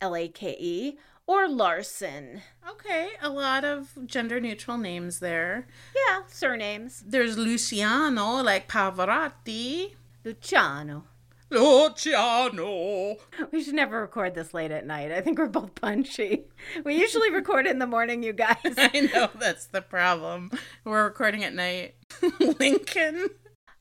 [0.02, 0.98] L A K E.
[1.32, 2.42] Or Larson.
[2.70, 3.12] Okay.
[3.22, 5.66] A lot of gender neutral names there.
[5.96, 7.06] Yeah, surnames.
[7.08, 9.94] There's Luciano, like Pavarotti.
[10.26, 11.06] Luciano.
[11.50, 13.16] Luciano.
[13.54, 15.14] We should never record this late at night.
[15.14, 16.48] I think we're both punchy.
[16.84, 18.58] We usually record in the morning, you guys.
[18.66, 20.52] I know that's the problem.
[20.84, 21.96] We're recording at night.
[22.60, 23.30] Lincoln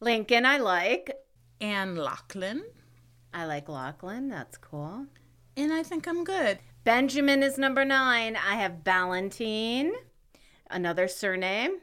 [0.01, 1.13] Lincoln, I like.
[1.61, 2.63] and Lachlan.
[3.35, 4.29] I like Lachlan.
[4.29, 5.07] That's cool.
[5.57, 6.61] And I think I'm good.
[6.85, 8.37] Benjamin is number nine.
[8.37, 9.93] I have Ballantine,
[10.71, 11.79] another surname.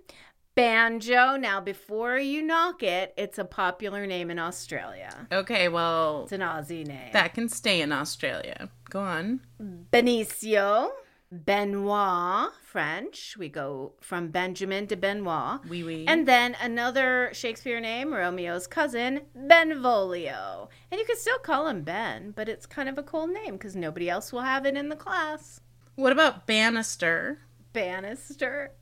[0.55, 1.35] Banjo.
[1.37, 5.27] Now, before you knock it, it's a popular name in Australia.
[5.31, 7.11] Okay, well, It's an Aussie name.
[7.13, 8.69] that can stay in Australia.
[8.89, 9.41] Go on.
[9.61, 10.89] Benicio,
[11.31, 13.35] Benoit, French.
[13.39, 15.67] We go from Benjamin to Benoit.
[15.67, 16.05] Wee wee.
[16.07, 20.69] And then another Shakespeare name, Romeo's cousin, Benvolio.
[20.91, 23.75] And you can still call him Ben, but it's kind of a cool name because
[23.75, 25.59] nobody else will have it in the class.
[25.95, 27.39] what about Bannister?
[27.73, 28.73] Bannister.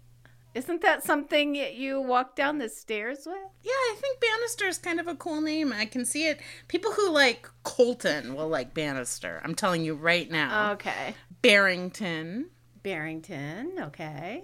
[0.53, 3.38] Isn't that something that you walk down the stairs with?
[3.63, 5.71] Yeah, I think Bannister is kind of a cool name.
[5.71, 6.41] I can see it.
[6.67, 9.39] People who like Colton will like Bannister.
[9.45, 10.73] I'm telling you right now.
[10.73, 11.15] Okay.
[11.41, 12.49] Barrington,
[12.86, 14.43] Barrington, okay.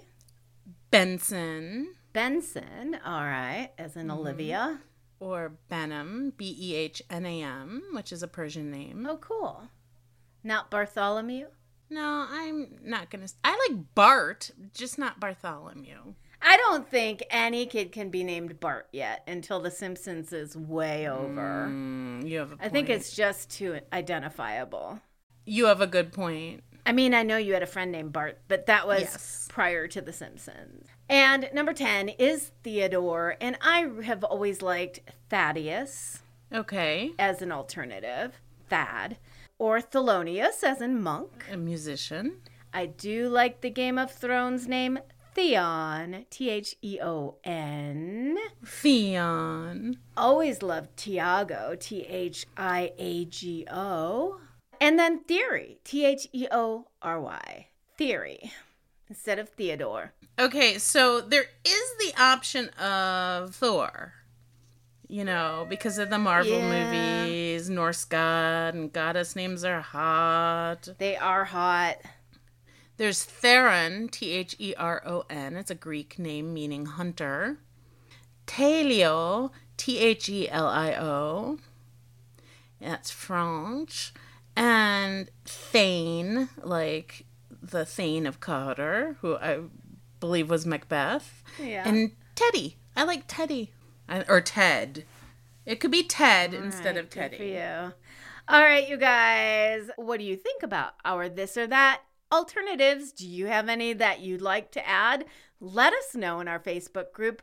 [0.90, 4.80] Benson, Benson, all right, as in Olivia.
[5.20, 9.06] or Behnam, B E H N A M, which is a Persian name.
[9.08, 9.68] Oh, cool.
[10.42, 11.46] Not Bartholomew?
[11.88, 13.28] No, I'm not gonna.
[13.44, 16.14] I like Bart, just not Bartholomew.
[16.42, 21.08] I don't think any kid can be named Bart yet until The Simpsons is way
[21.08, 21.68] over.
[21.70, 22.54] Mm, you have.
[22.60, 24.98] I think it's just too identifiable.
[25.46, 26.64] You have a good point.
[26.84, 29.48] I mean, I know you had a friend named Bart, but that was Yes.
[29.50, 30.88] prior to The Simpsons.
[31.08, 38.40] And number 10 is Theodore, and I have always liked Thaddeus Okay, as an alternative,
[38.68, 39.16] Thad,
[39.58, 41.44] or Thelonious as in monk.
[41.52, 42.40] a musician.
[42.74, 44.98] I do like the Game of Thrones name
[45.34, 48.36] Theon, T H E O N.
[48.64, 49.98] Theon.
[50.16, 54.40] Always loved Thiago, T H I A G O.
[54.82, 57.68] And then Theory, T H E O R Y.
[57.96, 58.50] Theory
[59.08, 60.12] instead of Theodore.
[60.40, 64.14] Okay, so there is the option of Thor.
[65.06, 67.24] You know, because of the Marvel Yeah.
[67.24, 70.88] movies, Norse god and goddess names are hot.
[70.98, 71.98] They are hot.
[72.96, 75.54] There's Theron, T H E R O N.
[75.54, 77.58] It's a Greek name meaning hunter.
[78.48, 81.58] Talio, T H E L I O.
[82.80, 84.12] That's French.
[84.56, 87.24] And Thane, like
[87.62, 89.60] the Thane of Cawdor, who I
[90.20, 91.42] believe was Macbeth.
[91.60, 91.86] Yeah.
[91.88, 92.76] And Teddy.
[92.96, 93.72] I like Teddy.
[94.08, 95.04] I- Or Ted.
[95.64, 97.50] It could be Ted instead of Good for Teddy.
[97.50, 97.92] you.
[98.48, 99.88] All right, you guys.
[99.96, 102.00] What do you think about our this or that
[102.32, 103.12] alternatives?
[103.12, 105.24] Do you have any that you'd like to add?
[105.60, 107.40] Let us know in our Facebook group,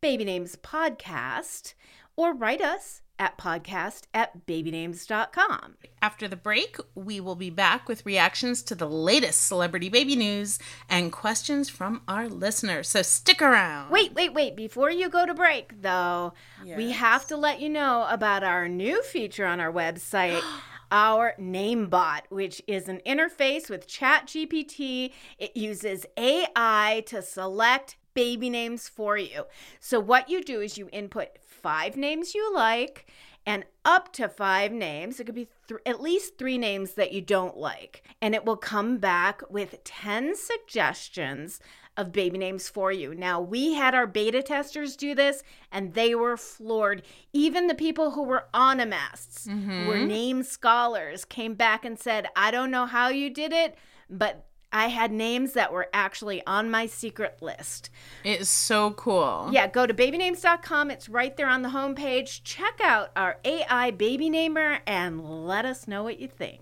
[0.00, 1.74] Baby Names Podcast,
[2.16, 5.76] or write us at podcast at babynames.com.
[6.02, 10.58] After the break, we will be back with reactions to the latest celebrity baby news
[10.88, 12.88] and questions from our listeners.
[12.88, 13.90] So stick around.
[13.90, 14.56] Wait, wait, wait.
[14.56, 16.32] Before you go to break, though,
[16.64, 20.42] we have to let you know about our new feature on our website
[20.92, 25.12] our NameBot, which is an interface with ChatGPT.
[25.38, 29.44] It uses AI to select baby names for you.
[29.78, 31.28] So, what you do is you input
[31.62, 33.06] five names you like
[33.46, 35.18] and up to five names.
[35.18, 38.02] It could be th- at least three names that you don't like.
[38.20, 41.60] And it will come back with 10 suggestions
[41.96, 43.14] of baby names for you.
[43.14, 45.42] Now, we had our beta testers do this
[45.72, 47.02] and they were floored.
[47.32, 49.86] Even the people who were onomists, mm-hmm.
[49.86, 53.76] were name scholars, came back and said, I don't know how you did it,
[54.08, 57.90] but I had names that were actually on my secret list.
[58.22, 59.48] It is so cool.
[59.52, 60.90] Yeah, go to babynames.com.
[60.90, 62.42] It's right there on the homepage.
[62.44, 66.60] Check out our AI baby namer and let us know what you think.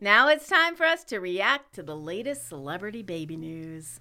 [0.00, 4.00] Now it's time for us to react to the latest celebrity baby news.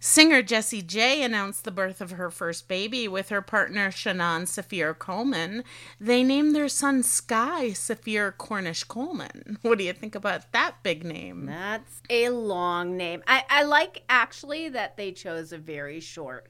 [0.00, 4.98] Singer Jessie J announced the birth of her first baby with her partner Chanan Safir
[4.98, 5.62] Colman.
[6.00, 9.58] They named their son Sky Safir Cornish Colman.
[9.62, 11.46] What do you think about that big name?
[11.46, 13.22] That's a long name.
[13.28, 16.48] I, I like actually that they chose a very short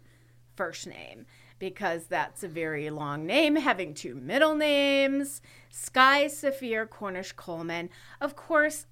[0.56, 1.26] first name
[1.58, 7.90] because that's a very long name, having two middle names Sky Safir Cornish Colman.
[8.20, 8.86] Of course,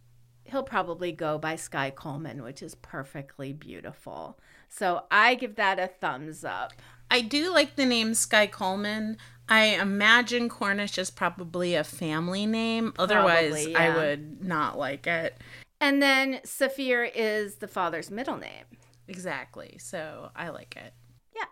[0.50, 4.38] he'll probably go by Sky Colman, which is perfectly beautiful.
[4.68, 6.72] So I give that a thumbs up.
[7.11, 9.16] I do like the name Sky Colman.
[9.48, 12.92] I imagine Cornish is probably a family name.
[12.98, 13.78] Otherwise, probably, yeah.
[13.78, 15.38] I would not like it.
[15.80, 18.64] And then Safir is the father's middle name.
[19.09, 19.76] Exactly.
[19.78, 20.92] So I like it.
[21.35, 21.44] Yeah.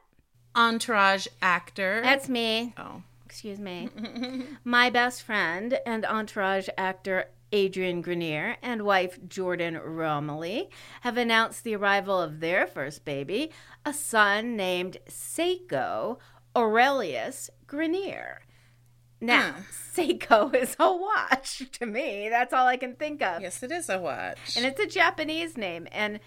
[0.57, 2.00] Entourage actor.
[2.02, 2.74] That's me.
[2.76, 3.02] Oh.
[3.26, 3.88] Excuse me.
[4.64, 10.68] My best friend and entourage actor Adrian Grenier and wife Jordan Roemmele
[11.02, 13.52] have announced the arrival of their first baby,
[13.86, 16.18] a son named Seiko
[16.56, 18.40] Aurelius Grenier.
[19.20, 19.54] Now.
[19.94, 22.28] Seiko is a watch to me.
[22.28, 23.40] That's all I can think of.
[23.40, 24.56] Yes, it is a watch.
[24.56, 25.86] And it's a Japanese name.
[25.92, 26.18] And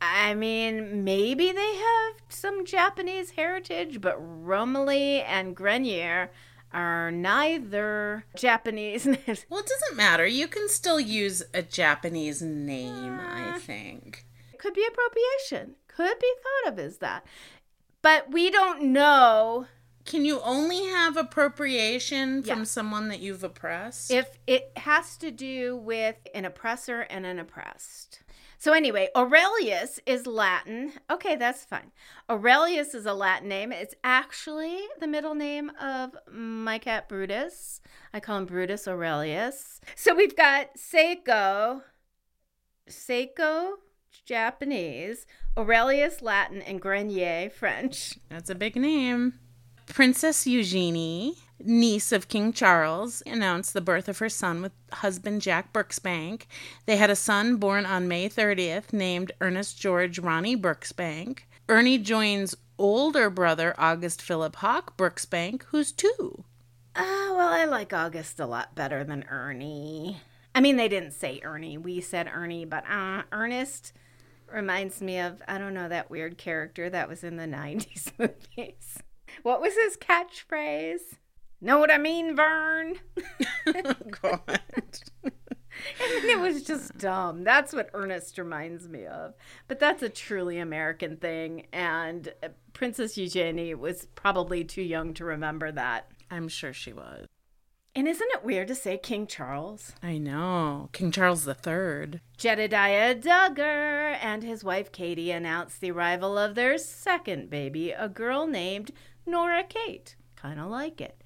[0.00, 6.32] I mean, maybe they have some Japanese heritage, but Roemmele and Grenier
[6.72, 9.04] are neither Japanese.
[9.48, 10.26] well, it doesn't matter.
[10.26, 14.26] You can still use a Japanese name, uh, I think.
[14.58, 15.76] Could be appropriation.
[15.88, 17.26] Could be thought of as that.
[18.02, 19.66] But we don't know.
[20.04, 24.10] Can you only have appropriation from someone that you've oppressed?
[24.10, 28.20] If it has to do with an oppressor and an oppressed.
[28.60, 30.92] So, anyway, Aurelius is Latin.
[31.10, 31.92] Okay, that's fine.
[32.28, 33.72] Aurelius is a Latin name.
[33.72, 37.80] It's actually the middle name of my cat Brutus.
[38.12, 39.80] I call him Brutus Aurelius.
[39.96, 41.80] So, we've got Seiko,
[42.86, 43.76] Seiko,
[44.26, 48.18] Japanese, Aurelius Latin, and Grenier French.
[48.28, 49.38] That's a big name.
[49.86, 55.72] Princess Eugenie niece of King Charles, announced the birth of her son with husband Jack
[55.72, 56.42] Brooksbank.
[56.86, 61.40] They had a son born on May 30th named Ernest George Ronnie Brooksbank.
[61.68, 66.44] Ernie joins older brother August Philip Hawke Brooksbank, who's two.
[66.96, 70.20] Oh, well, I like August a lot better than Ernie.
[70.54, 71.78] I mean, they didn't say Ernie.
[71.78, 73.92] We said Ernie, but uh, Ernest
[74.52, 78.98] reminds me of, I don't know, that weird character that was in the 90s movies.
[79.42, 81.18] What was his catchphrase?
[81.60, 82.94] Know what I mean, Vern?
[84.22, 84.40] God.
[85.24, 87.44] and it was just dumb.
[87.44, 89.34] That's what Ernest reminds me of.
[89.68, 91.66] But that's a truly American thing.
[91.72, 96.10] And uh, Princess Eugenie was probably too young to remember that.
[96.30, 97.26] I'm sure she was.
[97.94, 99.92] And isn't it weird to say King Charles?
[100.02, 100.88] I know.
[100.92, 102.20] King Charles III.
[102.38, 108.46] Jedidiah Duggar and his wife Katie announced the arrival of their second baby, a girl
[108.46, 108.92] named
[109.26, 110.14] Nora Kate.
[110.36, 111.20] Kind of like it.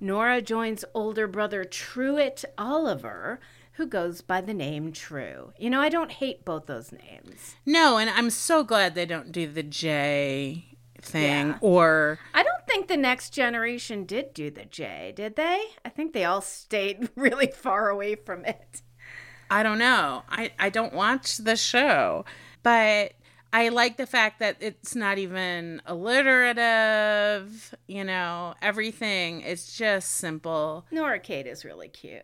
[0.00, 3.40] Nora joins older brother Truett Oliver,
[3.72, 5.52] who goes by the name True.
[5.58, 7.56] You know, I don't hate both those names.
[7.64, 10.64] No, and I'm so glad they don't do the J
[11.00, 11.58] thing yeah.
[11.60, 15.62] or I don't think the next generation did do the J, did they?
[15.84, 18.82] I think they all stayed really far away from it.
[19.50, 20.24] I don't know.
[20.28, 22.24] I I don't watch the show,
[22.62, 23.12] but
[23.52, 29.40] I like the fact that it's not even alliterative, you know, everything.
[29.40, 30.86] It's just simple.
[30.90, 32.22] Nora Kate is really cute.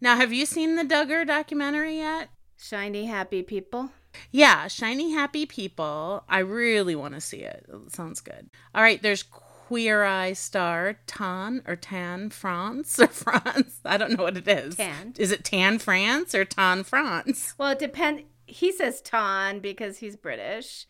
[0.00, 2.28] Now, have you seen the Duggar documentary yet?
[2.58, 3.90] Shiny Happy People?
[4.30, 6.24] Yeah, Shiny Happy People.
[6.28, 7.66] I really want to see it.
[7.68, 8.50] It sounds good.
[8.74, 13.80] All right, there's Queer Eye star Tan or Tan France or France.
[13.84, 14.76] I don't know what it is.
[14.76, 15.14] Tan.
[15.16, 17.54] Is it Tan France or Tan France?
[17.56, 20.86] Well, it depends he says tan because he's British,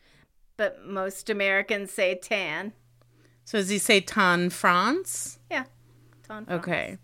[0.57, 2.73] but most Americans say tan.
[3.45, 5.39] So does he say tan France?
[5.51, 5.65] Yeah.
[6.27, 6.99] Ton Okay.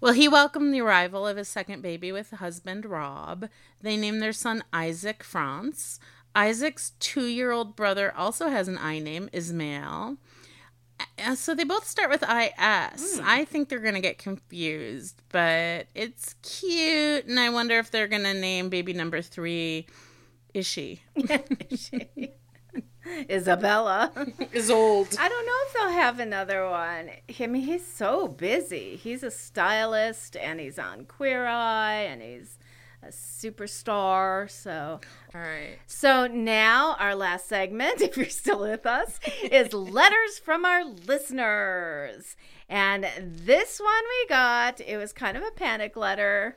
[0.00, 3.48] Well, he welcomed the arrival of his second baby with husband Rob.
[3.82, 6.00] They named their son Isaac France.
[6.34, 10.16] Isaac's two year old brother also has an I name, Ismail.
[11.18, 13.20] Uh, So they both start with IS.
[13.22, 17.26] I think they're going to get confused, but it's cute.
[17.26, 19.86] And I wonder if they're going to name baby number three
[20.54, 21.02] Ishi.
[23.30, 24.12] Isabella.
[24.52, 25.08] Is old.
[25.18, 27.10] I don't know if they'll have another one.
[27.40, 28.96] I mean, he's so busy.
[28.96, 32.58] He's a stylist and he's on Queer Eye and he's
[33.02, 34.50] a superstar.
[34.50, 35.00] So,
[35.34, 35.78] All right.
[35.86, 42.36] so now our last segment, if you're still with us, is letters from our listeners.
[42.68, 46.56] And this one we got, it was kind of a panic letter.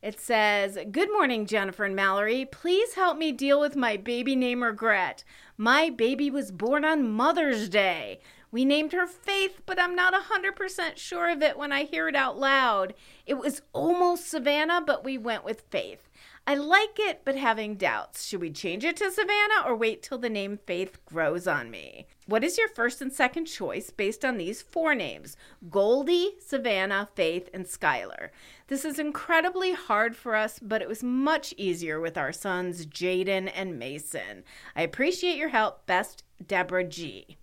[0.00, 2.44] It says, Good morning, Jennifer and Mallory.
[2.44, 5.24] Please help me deal with my baby name regret.
[5.56, 8.20] My baby was born on Mother's Day.
[8.50, 12.16] We named her Faith, but I'm not 100% sure of it when I hear it
[12.16, 12.94] out loud.
[13.26, 16.08] It was almost Savannah, but we went with Faith.
[16.46, 18.24] I like it, but having doubts.
[18.24, 22.06] Should we change it to Savannah or wait till the name Faith grows on me?
[22.24, 25.36] What is your first and second choice based on these four names
[25.68, 28.30] Goldie, Savannah, Faith, and Skylar?
[28.68, 33.52] This is incredibly hard for us, but it was much easier with our sons, Jaden
[33.54, 34.42] and Mason.
[34.74, 35.84] I appreciate your help.
[35.84, 37.36] Best, Deborah G.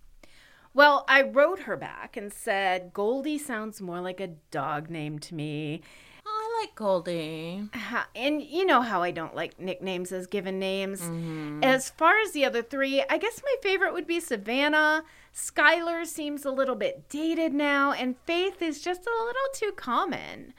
[0.76, 5.34] Well, I wrote her back and said, Goldie sounds more like a dog name to
[5.34, 5.80] me.
[6.26, 7.70] I like Goldie.
[8.14, 11.00] And you know how I don't like nicknames as given names.
[11.00, 11.64] Mm-hmm.
[11.64, 15.04] As far as the other three, I guess my favorite would be Savannah.
[15.34, 20.52] Skylar seems a little bit dated now, and Faith is just a little too common.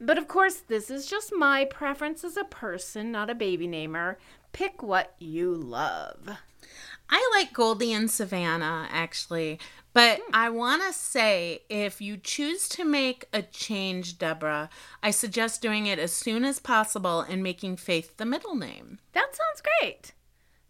[0.00, 4.16] But of course, this is just my preference as a person, not a baby namer.
[4.52, 6.38] Pick what you love.
[7.10, 9.58] I like Goldie and Savannah, actually.
[9.92, 10.34] But hmm.
[10.34, 14.68] I want to say if you choose to make a change, Deborah,
[15.02, 18.98] I suggest doing it as soon as possible and making Faith the middle name.
[19.12, 20.12] That sounds great.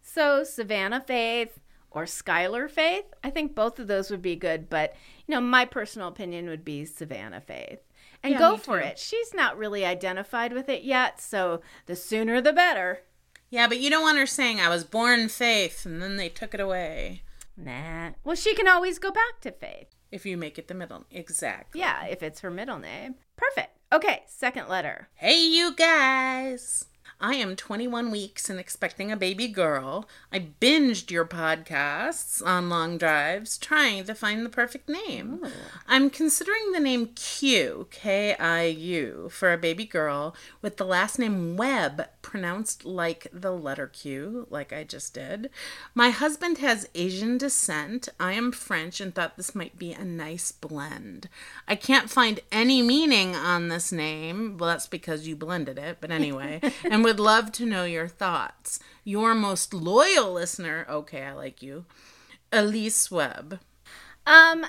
[0.03, 1.61] So, Savannah Faith
[1.91, 4.95] or Skylar Faith, I think both of those would be good, but
[5.27, 7.81] you know, my personal opinion would be Savannah Faith.
[8.23, 8.87] And Yeah, go for too.
[8.87, 8.99] it.
[8.99, 13.03] She's not really identified with it yet, so the sooner the better.
[13.51, 16.55] Yeah, but you don't want her saying, I was born Faith, and then they took
[16.55, 17.23] it away.
[17.57, 18.11] Nah.
[18.25, 19.89] Well, she can always go back to Faith.
[20.11, 21.05] If you make it the middle.
[21.11, 21.81] Exactly.
[21.81, 23.17] Yeah, if it's her middle name.
[23.37, 23.77] Perfect.
[23.93, 25.09] Okay, second letter.
[25.15, 26.87] Hey, you guys!
[27.21, 30.09] I am 21 weeks and expecting a baby girl.
[30.33, 35.45] I binged your podcasts on long drives trying to find the perfect name.
[35.89, 41.19] I'm considering the name Q, K I U, for a baby girl with the last
[41.19, 45.49] name Webb pronounced like the letter Q, like I just did.
[45.95, 48.11] My husband has Asian descent.
[48.21, 51.31] I am French and thought this might be a nice blend.
[51.67, 54.59] I can't find any meaning on this name.
[54.59, 58.79] Well, that's because you blended it, but anyway, and would love to know your thoughts.
[59.05, 61.87] Your most loyal listener, okay, I like you,
[62.53, 63.59] Elise Webb.
[64.27, 64.67] Um,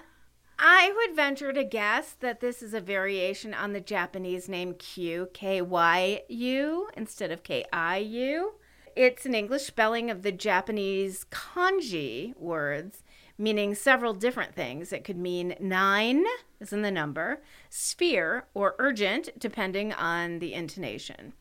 [0.61, 5.29] I would venture to guess that this is a variation on the Japanese name Q,
[5.33, 8.55] K Y U, instead of K I U.
[8.93, 13.03] It's an English spelling of the Japanese kanji words,
[13.37, 14.91] meaning several different things.
[14.91, 16.25] It could mean nine,
[16.59, 21.31] as in the number, sphere, or urgent, depending on the intonation.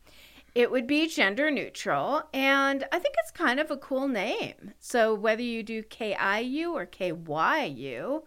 [0.55, 4.75] It would be gender neutral, and I think it's kind of a cool name.
[4.79, 8.23] So whether you do KIU or KYU,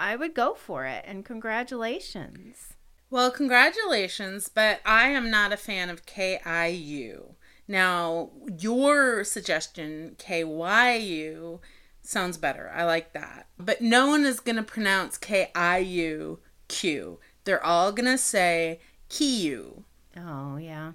[0.00, 1.04] I would go for it.
[1.06, 2.74] And congratulations.
[3.10, 7.34] Well, congratulations, but I am not a fan of KIU.
[7.68, 11.60] Now, your suggestion, KYU,
[12.02, 12.72] sounds better.
[12.74, 13.48] I like that.
[13.58, 16.38] But no one is going to pronounce KIU
[16.68, 17.18] Q.
[17.44, 18.80] They're all going to say
[19.10, 19.82] Kiyu.
[20.16, 20.92] Oh, yeah.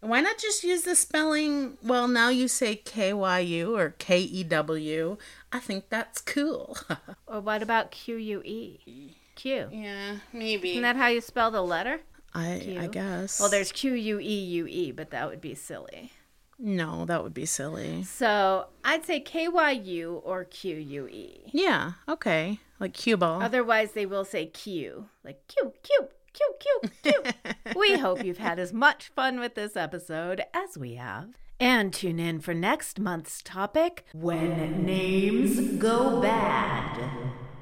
[0.00, 1.76] Why not just use the spelling?
[1.82, 5.18] Well, now you say KYU or KEW.
[5.52, 6.76] I think that's cool.
[7.26, 9.16] Or what about Q U E?
[9.34, 9.68] Q.
[9.70, 10.70] Yeah, maybe.
[10.70, 12.00] Isn't that how you spell the letter?
[12.34, 12.80] I, Q?
[12.80, 13.38] I guess.
[13.38, 16.12] Well, there's Q U E U E, but that would be silly.
[16.58, 18.02] No, that would be silly.
[18.02, 21.50] So I'd say KYU or QUE.
[21.52, 22.58] Yeah, okay.
[22.80, 23.42] Like cue ball.
[23.42, 27.32] Otherwise, they will say Q, like Q, Q, Q, Q, Q.
[27.76, 31.28] we hope you've had as much fun with this episode as we have.
[31.60, 37.10] And tune in for next month's topic When Names Go Bad.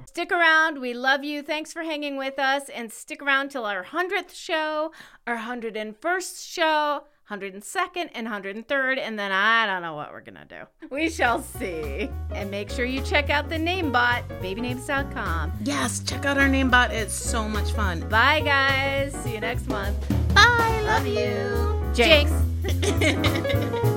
[0.06, 0.80] Stick around.
[0.80, 1.42] We love you.
[1.42, 2.68] Thanks for hanging with us.
[2.68, 4.92] And stick around till our 100th show,
[5.26, 10.62] our 101st show, 102nd and 103rd, and then I don't know what we're gonna do.
[10.90, 12.08] We shall see.
[12.32, 15.52] And make sure you check out the Namebot, babynames.com.
[15.64, 16.90] Yes, check out our Namebot.
[16.90, 18.08] It's so much fun.
[18.08, 19.12] Bye, guys.
[19.24, 19.96] See you next month.
[20.34, 20.82] Bye.
[20.84, 21.85] Love you.
[21.96, 22.30] Jinx.